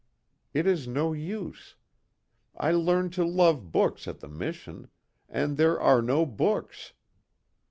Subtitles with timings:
[0.51, 1.75] It is no use.
[2.57, 4.89] I learned to love books at the mission
[5.29, 6.93] and there are no books.